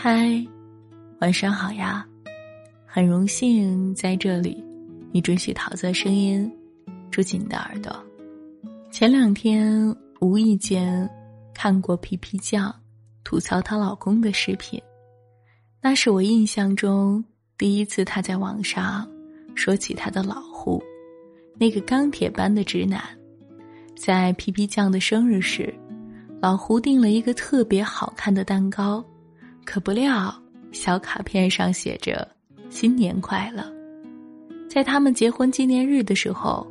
[0.00, 0.46] 嗨，
[1.20, 2.06] 晚上好呀！
[2.86, 4.64] 很荣幸在这里，
[5.10, 6.48] 你准许桃子的声音
[7.10, 7.92] 住进你的耳朵。
[8.92, 11.10] 前两天无意间
[11.52, 12.72] 看过皮皮酱
[13.24, 14.80] 吐槽她老公的视频，
[15.82, 17.22] 那是我印象中
[17.58, 19.04] 第一次她在网上
[19.56, 20.80] 说起她的老胡，
[21.58, 23.02] 那个钢铁般的直男。
[23.96, 25.74] 在皮皮酱的生日时，
[26.40, 29.04] 老胡订了一个特别好看的蛋糕。
[29.70, 30.34] 可不料，
[30.72, 32.26] 小卡片上写着
[32.70, 33.62] “新年快乐”。
[34.66, 36.66] 在他们结婚纪念日的时候，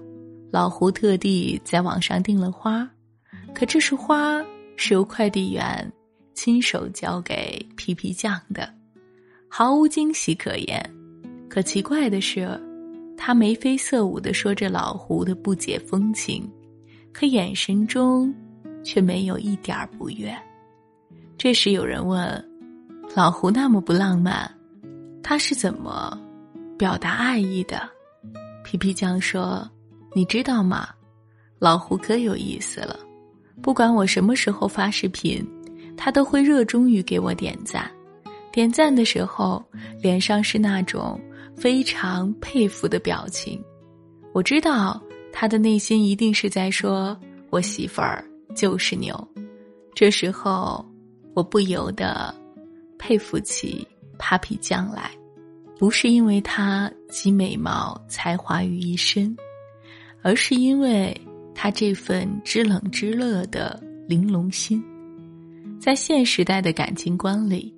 [0.52, 2.90] 老胡特地在网上订了花，
[3.54, 4.44] 可这束花
[4.78, 5.94] 是由快递员
[6.34, 8.68] 亲手交给皮皮酱的，
[9.48, 10.84] 毫无惊喜可言。
[11.48, 12.60] 可奇怪的是，
[13.16, 16.52] 他眉飞色舞的说着老胡的不解风情，
[17.14, 18.34] 可眼神中
[18.84, 20.36] 却没有一点不悦。
[21.38, 22.57] 这时有人问。
[23.18, 24.48] 老胡那么不浪漫，
[25.24, 26.16] 他是怎么
[26.78, 27.82] 表达爱意的？
[28.64, 29.68] 皮皮酱说
[30.14, 30.90] ：“你知道吗？
[31.58, 32.96] 老胡可有意思了。
[33.60, 35.44] 不管我什么时候发视频，
[35.98, 37.90] 他都会热衷于给我点赞。
[38.52, 39.66] 点赞的时候，
[40.00, 41.20] 脸上是那种
[41.56, 43.60] 非常佩服的表情。
[44.32, 45.02] 我知道
[45.34, 48.24] 他的内心一定是在说：‘我媳妇儿
[48.56, 49.28] 就是牛。’
[49.96, 50.86] 这时候，
[51.34, 52.32] 我不由得。”
[53.08, 53.88] 佩服起
[54.20, 55.12] Papi 酱来，
[55.80, 59.34] 不是因为她集美貌才华于一身，
[60.22, 61.16] 而是因为
[61.56, 64.84] 她这份知冷知热的玲珑心。
[65.80, 67.74] 在现时代的感情观里，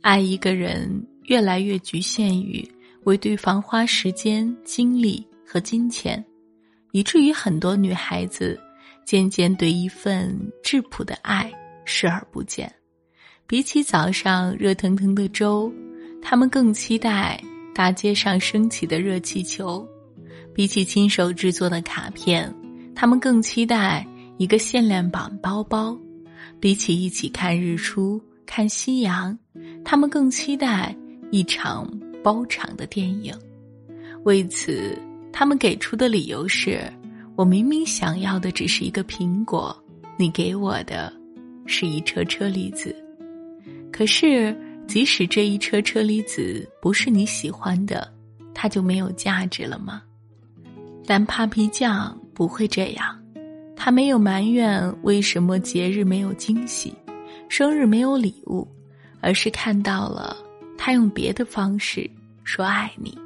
[0.00, 0.88] 爱一个人
[1.24, 2.64] 越来越局限于
[3.02, 6.24] 为对方花时间、精力和金钱，
[6.92, 8.56] 以至于很多女孩子
[9.04, 11.52] 渐渐对一份质朴的爱
[11.84, 12.72] 视而不见。
[13.48, 15.72] 比起早上热腾腾的粥，
[16.20, 17.42] 他们更期待
[17.74, 19.82] 大街上升起的热气球；
[20.54, 22.54] 比起亲手制作的卡片，
[22.94, 24.06] 他们更期待
[24.36, 25.98] 一个限量版包包；
[26.60, 29.36] 比起一起看日出、看夕阳，
[29.82, 30.94] 他们更期待
[31.30, 31.90] 一场
[32.22, 33.32] 包场的电影。
[34.24, 34.94] 为此，
[35.32, 36.82] 他们给出的理由是：
[37.34, 39.74] 我明明想要的只是一个苹果，
[40.18, 41.10] 你给我的
[41.64, 42.94] 是一车车厘子。
[43.98, 48.08] 可是，即使这一车车厘子不是你喜欢的，
[48.54, 50.00] 它就没有价值了吗？
[51.04, 53.20] 但 Papi 酱不会这样，
[53.74, 56.94] 他没有埋怨为什么节日没有惊喜，
[57.48, 58.68] 生日没有礼物，
[59.20, 60.36] 而是看到了
[60.76, 62.08] 他用别的方式
[62.44, 63.18] 说爱你。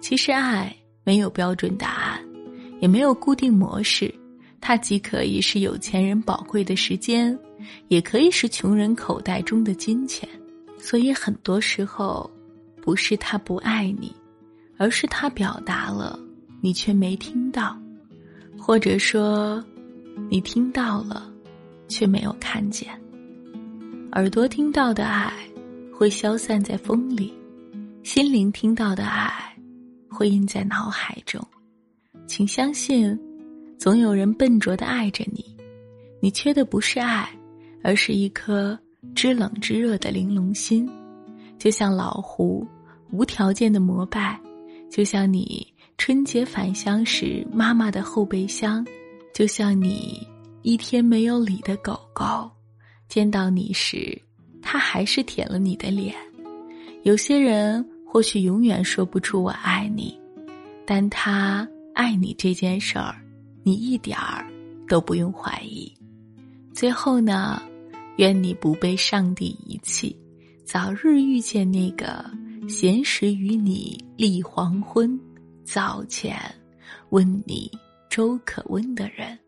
[0.00, 0.72] 其实爱
[1.02, 2.24] 没有标准答案，
[2.78, 4.14] 也没有固定模式，
[4.60, 7.38] 它既可以是有钱人宝贵的时间。
[7.88, 10.26] 也可以是穷人口袋中的金钱，
[10.78, 12.30] 所以很多时候，
[12.80, 14.14] 不是他不爱你，
[14.76, 16.18] 而是他表达了，
[16.60, 17.76] 你却没听到，
[18.56, 19.62] 或者说，
[20.30, 21.30] 你听到了，
[21.88, 22.88] 却没有看见。
[24.12, 25.32] 耳朵听到的爱，
[25.92, 27.32] 会消散在风里；
[28.04, 29.54] 心灵听到的爱，
[30.08, 31.44] 会印在脑海中。
[32.26, 33.18] 请相信，
[33.78, 35.56] 总有人笨拙的爱着你，
[36.20, 37.28] 你缺的不是爱。
[37.80, 38.76] 而是一颗
[39.14, 40.86] 知冷知热的玲珑心，
[41.58, 42.66] 就像老胡
[43.12, 44.38] 无条件的膜拜，
[44.90, 45.64] 就像你
[45.96, 48.84] 春节返乡时妈妈的后备箱，
[49.32, 50.26] 就像你
[50.62, 52.50] 一天没有理的狗狗，
[53.08, 54.20] 见到你时，
[54.60, 56.12] 它还是舔了你的脸。
[57.04, 60.18] 有些人或许永远说不出我爱你，
[60.84, 63.14] 但他爱你这件事儿，
[63.62, 64.46] 你一点儿
[64.88, 65.92] 都不用怀疑。
[66.74, 67.62] 最后呢，
[68.16, 70.16] 愿你不被上帝遗弃，
[70.64, 72.24] 早日遇见那个
[72.68, 75.18] 闲时与你立黄昏，
[75.64, 76.38] 早前
[77.10, 77.70] 问你
[78.08, 79.38] 粥可温的人。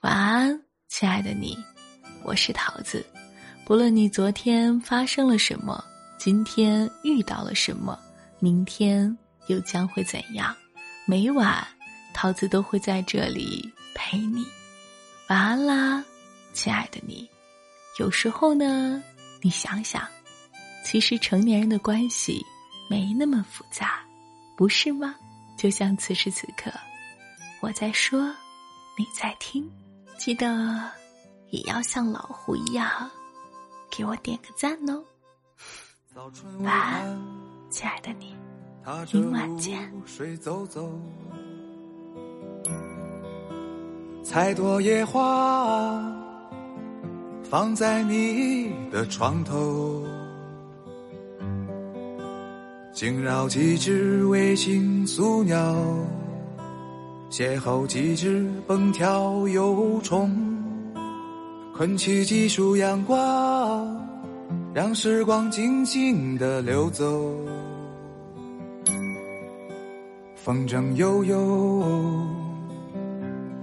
[0.00, 1.56] 晚安，亲爱的你，
[2.24, 3.04] 我是桃子。
[3.64, 5.82] 不论你昨天发生了什么，
[6.18, 7.98] 今天遇到了什么，
[8.38, 9.16] 明天
[9.48, 10.54] 又将会怎样，
[11.06, 11.66] 每晚
[12.16, 14.46] 桃子都会在这里陪你。
[15.28, 16.02] 晚安啦，
[16.54, 17.28] 亲爱的你。
[17.98, 19.02] 有时候呢，
[19.42, 20.08] 你想想，
[20.82, 22.42] 其实成年人的关系
[22.88, 24.00] 没那么复杂，
[24.56, 25.14] 不是吗？
[25.58, 26.72] 就像此时此刻，
[27.60, 28.34] 我在说，
[28.96, 29.70] 你在听，
[30.18, 30.90] 记得
[31.50, 33.10] 也要像老胡一样，
[33.90, 35.04] 给我点个赞哦。
[36.60, 37.20] 晚安，
[37.68, 38.34] 亲爱的你，
[39.12, 39.92] 明晚见。
[44.28, 46.02] 采朵野花，
[47.48, 50.02] 放在你的床头，
[52.92, 55.76] 惊扰几只卫星宿鸟，
[57.30, 60.28] 邂逅几只蹦跳游虫，
[61.72, 63.96] 困起几束阳光，
[64.74, 67.32] 让时光静静的流走。
[70.34, 71.84] 风筝悠悠，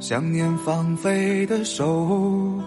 [0.05, 2.61] 想念放飞的手。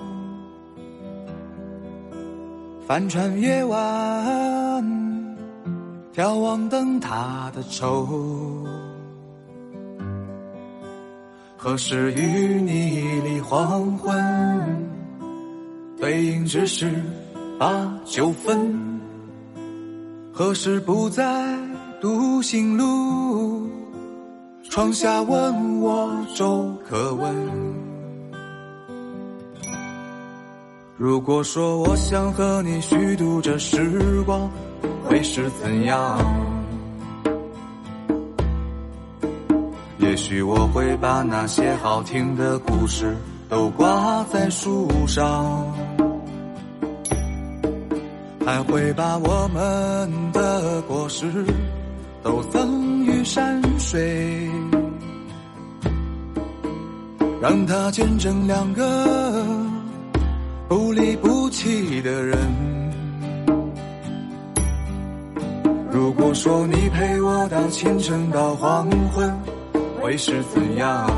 [2.87, 4.83] 帆船夜晚，
[6.15, 8.65] 眺望灯塔的愁。
[11.59, 14.89] 何时与你离黄昏？
[15.99, 16.91] 对影只是
[17.59, 18.99] 把酒分。
[20.33, 21.55] 何时不再
[22.01, 23.69] 独行路？
[24.77, 27.35] 窗下问我粥可温。
[30.99, 34.51] 如果说我想和你虚度这时光，
[35.03, 36.19] 会是怎样？
[39.97, 43.17] 也许我会把那些好听的故事
[43.49, 45.73] 都挂在树上，
[48.45, 51.33] 还会把我们的果实
[52.27, 54.51] 都赠予山水，
[57.41, 59.47] 让它见证两个。
[60.69, 62.37] 不离不弃的人。
[65.93, 69.33] 如果说你陪我到清晨到黄昏，
[70.03, 71.09] 会是怎样？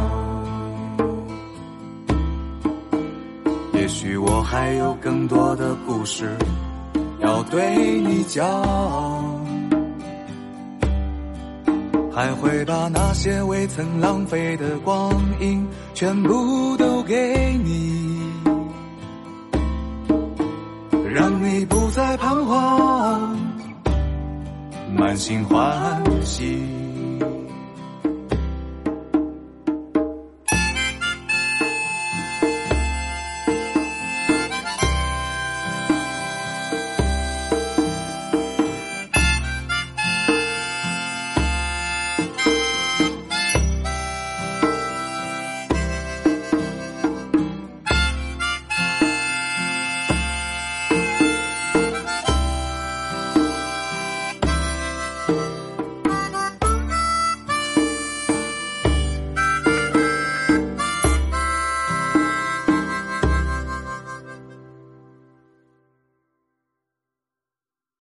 [3.72, 6.36] 也许我还有更多的故事
[7.20, 8.44] 要对你讲，
[12.18, 18.18] 还会把那些未曾浪费的光阴全部都给你。
[21.14, 23.36] 让你不再彷徨，
[24.96, 26.60] 满心欢喜。